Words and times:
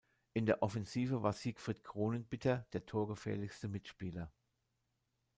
In 0.33 0.47
der 0.47 0.63
Offensive 0.63 1.21
war 1.21 1.31
Siegfried 1.31 1.83
Kronenbitter 1.83 2.65
der 2.73 2.87
torgefährlichste 2.87 3.67
Mitspieler. 3.67 4.31